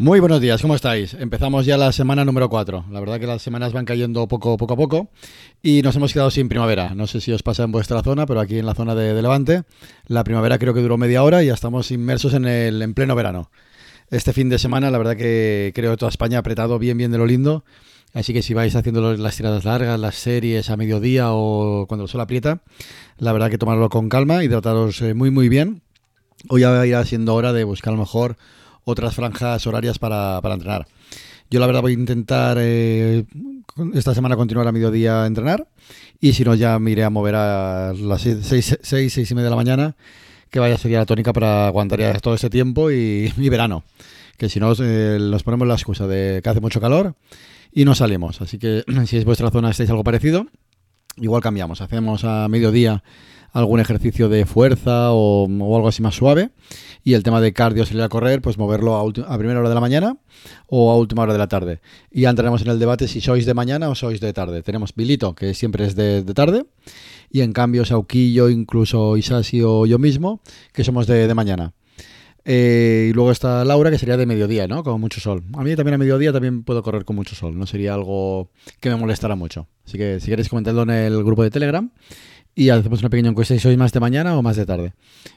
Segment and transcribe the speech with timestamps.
[0.00, 1.14] Muy buenos días, ¿cómo estáis?
[1.14, 2.84] Empezamos ya la semana número 4.
[2.92, 5.10] La verdad que las semanas van cayendo poco, a poco
[5.60, 6.94] y nos hemos quedado sin primavera.
[6.94, 9.64] No sé si os pasa en vuestra zona, pero aquí en la zona de, Levante,
[10.06, 13.16] la primavera creo que duró media hora y ya estamos inmersos en el en pleno
[13.16, 13.50] verano.
[14.08, 17.10] Este fin de semana, la verdad que creo que toda España ha apretado bien, bien
[17.10, 17.64] de lo lindo.
[18.14, 22.08] Así que si vais haciendo las tiradas largas, las series a mediodía o cuando el
[22.08, 22.62] sol aprieta,
[23.18, 25.82] la verdad que tomarlo con calma, hidrataros eh, muy, muy bien.
[26.48, 28.36] Hoy ya irá siendo hora de buscar a lo mejor
[28.90, 30.86] otras franjas horarias para, para entrenar.
[31.50, 33.24] Yo la verdad voy a intentar eh,
[33.94, 35.66] esta semana continuar a mediodía a entrenar
[36.20, 39.50] y si no ya me iré a mover a las 6, 6, y media de
[39.50, 39.96] la mañana
[40.50, 43.84] que vaya sería la tónica para aguantar ya todo ese tiempo y, verano.
[44.36, 47.14] Que si no eh, nos ponemos la excusa de que hace mucho calor
[47.72, 48.40] y no salimos.
[48.40, 50.46] Así que si es vuestra zona estáis algo parecido,
[51.16, 51.80] igual cambiamos.
[51.80, 53.02] Hacemos a mediodía
[53.52, 56.50] algún ejercicio de fuerza o, algo así más suave.
[57.04, 59.80] Y el tema de cardio, salir a correr, pues moverlo a, primera hora de la
[59.80, 60.16] mañana
[60.66, 61.80] o a última hora de la tarde.
[62.10, 64.62] Y ya entraremos en el debate si sois de mañana o sois de tarde.
[64.62, 66.66] Tenemos Bilito, que siempre es de, tarde.
[67.30, 70.40] Y en cambio, Sauquillo, incluso Isasi o yo mismo,
[70.72, 71.72] que somos de, mañana.
[72.44, 74.82] Eh, y luego está Laura, que sería de mediodía, ¿no?
[74.82, 75.44] Con mucho sol.
[75.54, 77.58] A mí también a mediodía también puedo correr con mucho sol.
[77.58, 79.68] No sería algo que me molestara mucho.
[79.86, 81.90] Así que si queréis comentarlo en el grupo de Telegram
[82.58, 84.92] y hacemos una pequeña encuesta si sois más de mañana o más de tarde.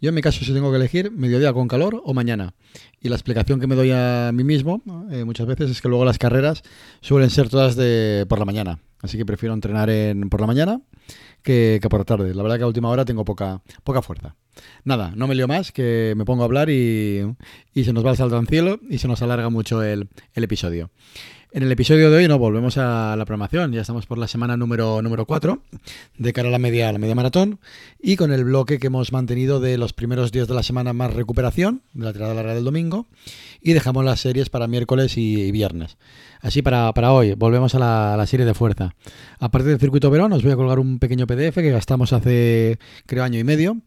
[0.00, 2.54] Yo en mi caso si tengo que elegir mediodía con calor o mañana.
[3.00, 6.04] Y la explicación que me doy a mí mismo eh, muchas veces es que luego
[6.04, 6.64] las carreras
[7.02, 8.80] suelen ser todas de por la mañana.
[9.00, 10.80] Así que prefiero entrenar en, por la mañana
[11.44, 12.34] que, por la tarde.
[12.34, 14.34] La verdad que a última hora tengo poca, poca fuerza.
[14.82, 17.22] Nada, no me lío más, que me pongo a hablar y,
[17.76, 20.90] se nos va el salto al cielo y se nos alarga mucho el, el episodio.
[21.54, 24.56] En el episodio de hoy no volvemos a la programación, ya estamos por la semana
[24.56, 25.62] número, número 4,
[26.18, 27.60] de cara a la media, la media maratón,
[28.02, 31.14] y con el bloque que hemos mantenido de los primeros días de la semana más
[31.14, 33.06] recuperación, de la tirada larga del domingo,
[33.62, 35.96] y dejamos las series para miércoles y viernes.
[36.44, 37.78] Así para, hoy, volvemos a
[38.18, 38.94] la, serie de fuerza.
[39.38, 43.24] Aparte del circuito Verón, os voy a colgar un pequeño PDF que gastamos hace, creo,
[43.24, 43.78] año y medio,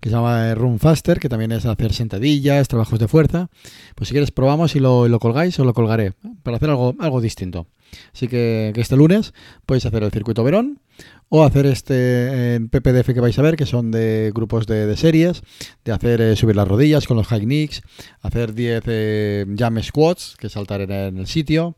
[0.00, 3.50] que se llama Run Faster, que también es hacer sentadillas, trabajos de fuerza.
[3.94, 7.20] Pues si quieres probamos y lo, lo colgáis, os lo colgaré, para hacer algo, algo
[7.20, 7.66] distinto.
[8.12, 9.34] Así que, este lunes
[9.66, 10.80] podéis hacer el circuito Verón
[11.28, 15.42] o hacer este en PPDF que vais a ver, que son de grupos de, series,
[15.84, 17.82] de hacer eh, subir las rodillas con los high knees,
[18.22, 21.76] hacer 10 eh, jump squats, que es saltar en, el sitio,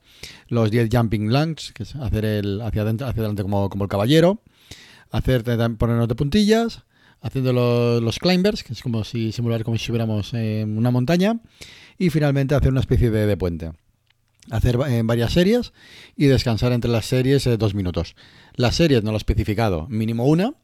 [0.48, 3.90] los 10 jumping lunges, que es hacer el hacia, adentro, hacia adelante como, como el
[3.90, 4.40] caballero,
[5.10, 5.42] hacer
[5.76, 6.84] ponernos de puntillas,
[7.20, 7.52] haciendo
[8.00, 11.40] los, climbers, que es como si simular como si estuviéramos en una montaña,
[11.98, 13.72] y finalmente hacer una especie de puente
[14.50, 15.72] hacer en eh, varias series
[16.16, 18.14] y descansar entre las series eh, dos minutos.
[18.54, 20.54] Las series no lo he especificado, mínimo una,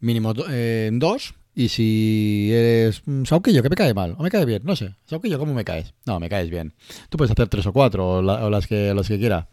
[0.00, 1.34] mínimo eh, dos.
[1.56, 4.94] Y si eres un Sauquillo, que me cae mal, o me cae bien, no sé.
[5.06, 5.94] Sauquillo, ¿cómo me caes?
[6.04, 6.74] No, me caes bien.
[7.08, 9.48] Tú puedes hacer tres o cuatro, o, las que que quiera.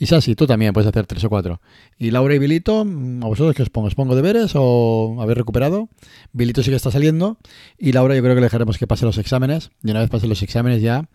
[0.00, 1.60] Y Sasi, tú también puedes hacer tres o cuatro.
[1.98, 3.86] Y Laura y Bilito, mm, ¿a vosotros que os pongo?
[3.86, 5.88] ¿Os pongo deberes o habéis recuperado?
[6.32, 7.38] Bilito sí que está saliendo.
[7.78, 9.70] Y Laura yo creo que le dejaremos que pase los exámenes.
[9.84, 11.08] Y una vez pase los exámenes ya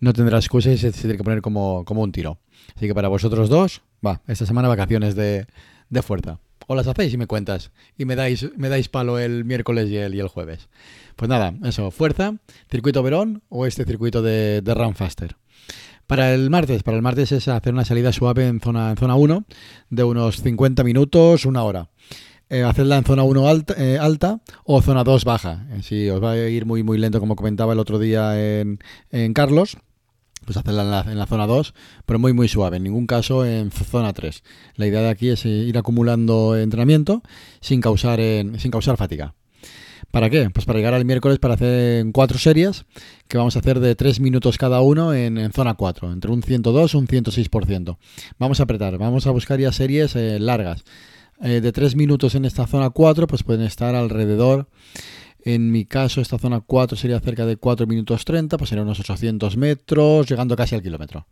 [0.00, 2.38] no tendrá excusa y se tiene que poner como, como un tiro.
[2.76, 5.46] Así que para vosotros dos, va, esta semana vacaciones de,
[5.88, 6.38] de fuerza.
[6.66, 7.70] O las hacéis y me cuentas.
[7.98, 10.68] Y me dais, me dais palo el miércoles y el, y el jueves.
[11.16, 12.34] Pues nada, eso, fuerza,
[12.70, 15.36] circuito Verón o este circuito de, de Run Faster.
[16.06, 19.14] Para el martes, para el martes es hacer una salida suave en zona, en zona
[19.14, 19.44] 1
[19.88, 21.88] de unos 50 minutos, una hora.
[22.50, 25.66] Eh, hacerla en zona 1 alta, eh, alta o zona 2 baja.
[25.82, 29.32] Si os va a ir muy muy lento, como comentaba el otro día en, en
[29.32, 29.78] Carlos,
[30.44, 31.74] pues hacerla en la, zona 2,
[32.06, 34.42] pero muy muy suave, en ningún caso en zona 3.
[34.76, 37.22] La idea de aquí es ir acumulando entrenamiento
[37.60, 39.34] sin causar, sin causar fatiga.
[40.14, 40.48] ¿Para qué?
[40.48, 42.84] Pues para llegar al miércoles para hacer cuatro series
[43.26, 46.94] que vamos a hacer de 3 minutos cada uno en, zona 4, entre un 102
[46.94, 47.96] y un 106%.
[48.38, 50.84] Vamos a apretar, vamos a buscar ya series largas.
[51.42, 54.68] Eh, de 3 minutos en esta zona 4, pues pueden estar alrededor
[55.46, 58.98] en mi caso, esta zona 4 sería cerca de 4 minutos 30, pues serían unos
[59.00, 61.26] 800 metros, llegando casi al kilómetro.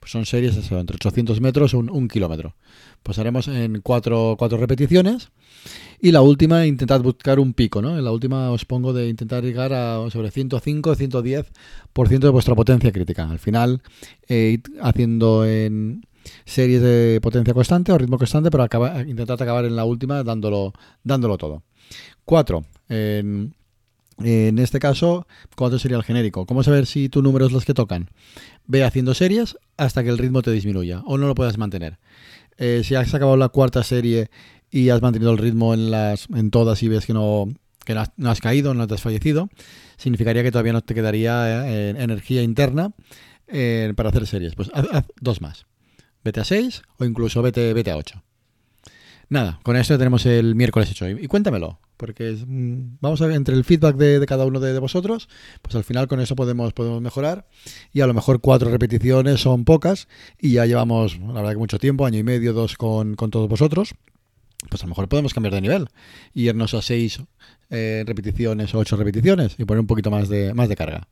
[0.00, 2.54] Pues son series entre 800 metros y un, kilómetro.
[3.02, 5.28] Pues haremos en 4, repeticiones.
[6.00, 7.98] Y la última, intentad buscar un pico, ¿no?
[7.98, 12.90] En la última os pongo de intentar llegar a sobre 105, 110% de vuestra potencia
[12.90, 13.28] crítica.
[13.28, 13.82] Al final,
[14.28, 16.06] eh, haciendo en
[16.46, 18.64] series de potencia constante o ritmo constante, pero
[19.06, 20.72] intentad acabar en la última dándolo,
[21.04, 21.64] dándolo todo.
[22.24, 22.64] 4.
[22.88, 23.54] En
[24.22, 25.26] En este caso,
[25.56, 26.44] ¿cuánto sería el genérico?
[26.44, 28.10] ¿Cómo saber si tu número es los que tocan?
[28.66, 31.98] Ve haciendo series hasta que el ritmo te disminuya o no lo puedas mantener.
[32.56, 34.30] Eh, si has acabado la cuarta serie
[34.70, 37.48] y has mantenido el ritmo en, las, en todas y ves que no,
[37.84, 39.48] que no has, caído, no te has fallecido,
[39.96, 42.90] significaría que todavía no te quedaría eh, energía interna
[43.46, 44.56] eh, para hacer series.
[44.56, 45.66] Pues haz, dos más.
[46.24, 48.22] Vete a 6 o incluso vete, vete a 8.
[49.30, 51.08] Nada, con esto tenemos el miércoles hecho.
[51.08, 55.28] Y, cuéntamelo, porque mm, vamos a ver entre el feedback de, cada uno de, vosotros,
[55.60, 57.46] pues al final con eso podemos, podemos mejorar.
[57.92, 60.08] Y a lo mejor cuatro repeticiones son pocas
[60.38, 63.94] y ya llevamos, la verdad que mucho tiempo, año y medio, dos con, todos vosotros.
[64.70, 65.88] Pues a lo mejor podemos cambiar de nivel
[66.34, 67.22] y irnos a seis
[67.70, 71.06] eh, repeticiones o ocho repeticiones y poner un poquito más de, más de carga.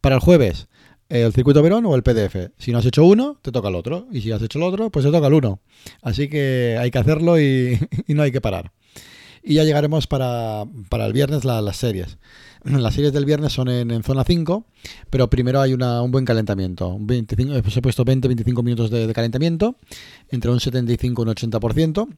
[0.00, 0.68] Para el jueves,
[1.10, 2.52] el circuito Verón o el PDF.
[2.56, 4.06] Si no has hecho uno, te toca el otro.
[4.10, 5.60] Y si has hecho el otro, pues te toca el uno.
[6.02, 7.78] Así que hay que hacerlo y,
[8.08, 8.72] no hay que parar.
[9.42, 12.18] Y ya llegaremos para, el viernes las series.
[12.64, 14.66] Las series del viernes son en, zona 5,
[15.08, 16.98] pero primero hay un buen calentamiento.
[17.00, 19.76] 25, pues he puesto 20-25 minutos de, de, calentamiento,
[20.28, 22.08] entre un 75 y un 80%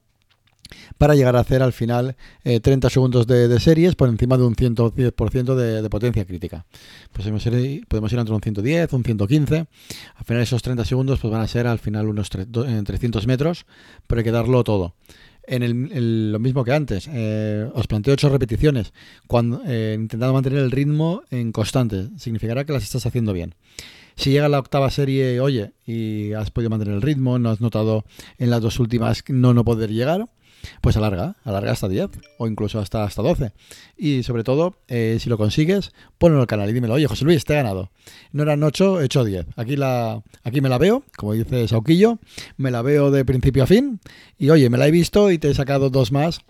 [0.99, 4.55] para llegar a hacer al final 30 eh, segundos de, series por encima de un
[4.55, 6.65] 110% de, de, potencia crítica.
[7.13, 9.57] Pues podemos ir, podemos ir entre un 110, un 115.
[9.57, 13.67] Al final esos 30 segundos pues van a ser al final unos 300 metros,
[14.07, 14.95] pero hay que darlo todo.
[15.45, 18.93] En el, lo mismo que antes, eh, os planteo 8 repeticiones,
[19.27, 22.11] cuando, eh, intentando mantener el ritmo en constante.
[22.17, 23.57] Significará que las estás haciendo bien.
[24.15, 28.05] Si llega la octava serie, oye, y has podido mantener el ritmo, no has notado
[28.39, 30.29] en las dos últimas no no poder llegar,
[30.81, 33.53] pues alarga, alarga hasta 10 o incluso hasta, hasta 12.
[33.97, 37.25] Y sobre todo, eh, si lo consigues, ponlo en el canal y dímelo, oye José
[37.25, 37.91] Luis, te he ganado.
[38.33, 39.47] No eran 8, he hecho 10.
[39.57, 42.19] Aquí, la, aquí me la veo, como dice Sauquillo,
[42.57, 44.01] me la veo de principio a fin
[44.39, 46.41] y oye, me la he visto y te he sacado dos más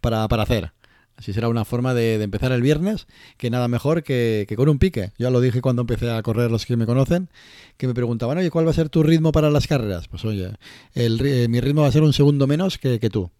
[0.00, 0.72] para, para hacer.
[1.16, 3.06] Así será una forma de, empezar el viernes,
[3.38, 5.12] que nada mejor que, con un pique.
[5.18, 7.30] Ya lo dije cuando empecé a correr los que me conocen,
[7.78, 10.08] que me preguntaban, oye, ¿cuál va a ser tu ritmo para las carreras?
[10.08, 10.50] Pues oye,
[10.94, 13.30] el, eh, mi ritmo va a ser un segundo menos que, tú.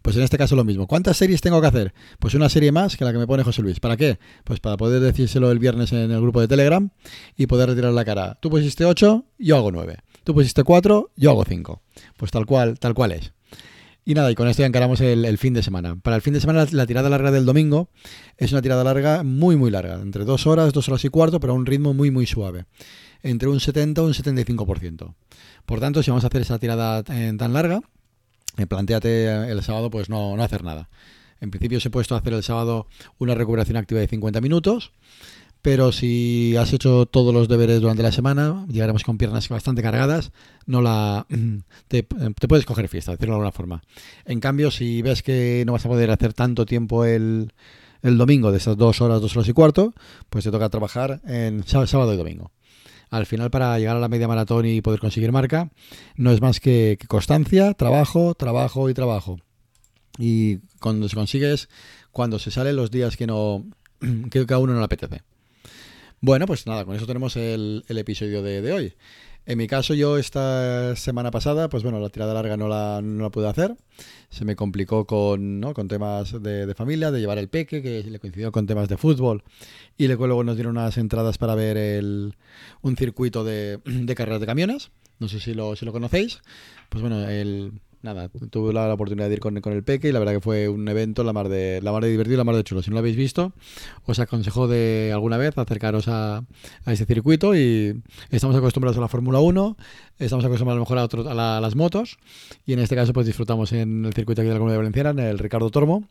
[0.00, 0.86] Pues en este caso lo mismo.
[0.86, 1.94] ¿Cuántas series tengo que hacer?
[2.18, 3.80] Pues una serie más que la que me pone José Luis.
[3.80, 4.18] ¿Para qué?
[4.44, 6.88] Pues para poder decírselo el viernes en el grupo de Telegram
[7.36, 8.38] y poder retirar la cara.
[8.40, 9.98] Tú pusiste 8, yo hago 9.
[10.24, 11.82] Tú pusiste 4, yo hago 5.
[12.16, 13.35] Pues tal cual, tal cual es.
[14.08, 15.96] Y nada, y con esto ya encaramos el, fin de semana.
[15.96, 17.88] Para el fin de semana, la, tirada larga del domingo
[18.36, 21.54] es una tirada larga muy, muy larga, entre dos horas, dos horas y cuarto, pero
[21.54, 22.66] a un ritmo muy, muy suave,
[23.24, 25.12] entre un 70 y un 75%.
[25.66, 27.80] Por tanto, si vamos a hacer esa tirada eh, tan larga,
[28.56, 30.88] eh, planteate el sábado pues no, no hacer nada.
[31.40, 32.86] En principio se he puesto a hacer el sábado
[33.18, 34.92] una recuperación activa de 50 minutos
[35.66, 40.30] pero si has hecho todos los deberes durante la semana, llegaremos con piernas bastante cargadas,
[40.64, 41.26] no la
[41.88, 43.82] te, puedes coger fiesta, decirlo de alguna forma.
[44.26, 47.52] En cambio, si ves que no vas a poder hacer tanto tiempo el,
[48.02, 49.92] el domingo, de esas dos horas, dos horas y cuarto,
[50.30, 52.52] pues te toca trabajar en sábado y domingo.
[53.10, 55.72] Al final, para llegar a la media maratón y poder conseguir marca,
[56.14, 59.40] no es más que, constancia, trabajo, trabajo y trabajo.
[60.16, 61.68] Y cuando se consigues,
[62.12, 63.64] cuando se salen los días que no
[64.30, 65.22] que a uno no le apetece.
[66.20, 68.94] Bueno, pues nada, con eso tenemos el, episodio de, hoy.
[69.44, 73.22] En mi caso, yo esta semana pasada, pues bueno, la tirada larga no la, no
[73.22, 73.76] la pude hacer.
[74.30, 75.72] Se me complicó con, ¿no?
[75.72, 79.44] con temas de, familia, de llevar el peque, que le coincidió con temas de fútbol.
[79.96, 82.34] Y luego nos dieron unas entradas para ver el,
[82.82, 84.90] un circuito de, de carreras de camiones.
[85.18, 86.40] No sé si lo, si lo conocéis.
[86.88, 90.34] Pues bueno, el, nada, tuve la, oportunidad de ir con, el Peque y la verdad
[90.34, 92.82] que fue un evento la mar de la mar de divertido la mar de chulo.
[92.82, 93.52] Si no lo habéis visto,
[94.06, 96.38] os aconsejo de alguna vez acercaros a,
[96.84, 99.76] a este circuito y estamos acostumbrados a la Fórmula 1,
[100.18, 102.18] estamos acostumbrados a mejor a, otros, a, las motos
[102.64, 105.18] y en este caso pues disfrutamos en el circuito aquí de la Comunidad Valenciana, en
[105.18, 106.08] el Ricardo Tormo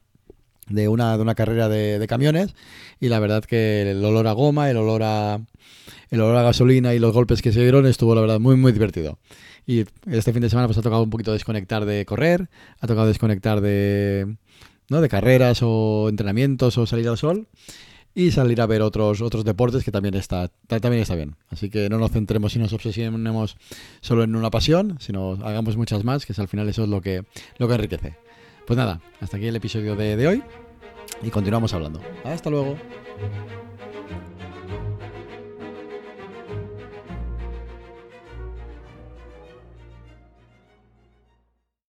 [0.68, 2.56] de una, de una carrera de, de, camiones
[3.00, 5.40] y la verdad que el olor a goma, el olor a
[6.10, 8.72] el olor a gasolina y los golpes que se dieron estuvo la verdad muy muy
[8.72, 9.20] divertido.
[9.68, 13.08] Y este fin de semana pues ha tocado un poquito desconectar de correr, ha tocado
[13.08, 14.36] desconectar de,
[14.90, 15.02] ¿no?
[15.02, 17.48] de carreras o entrenamientos o salir al sol
[18.14, 21.36] y salir a ver otros otros deportes que también está también está bien.
[21.50, 23.58] Así que no nos centremos y nos obsesionemos
[24.02, 27.26] solo en una pasión, sino hagamos muchas más, que al final eso es lo que
[27.58, 28.16] lo que enriquece.
[28.66, 30.44] Pues nada, hasta aquí el episodio de, de hoy
[31.22, 32.02] y continuamos hablando.
[32.24, 32.78] Hasta luego.